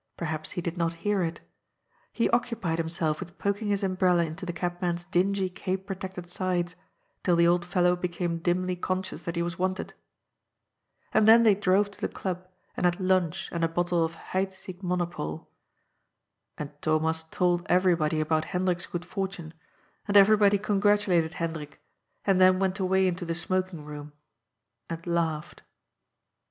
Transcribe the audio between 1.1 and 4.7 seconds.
it. He occupied himself with poking his umbrella into the